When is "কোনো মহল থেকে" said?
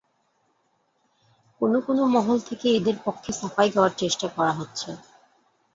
1.87-2.67